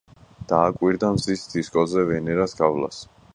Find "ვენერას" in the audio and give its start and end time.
2.13-2.59